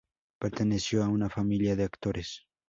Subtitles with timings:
[0.39, 2.47] Perteneció a una familia de actores.